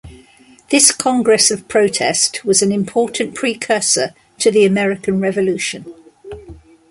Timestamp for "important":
2.71-3.35